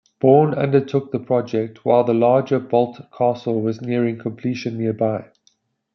[0.19, 5.25] Bourne undertook the project while the larger Boldt Castle was nearing completion nearby.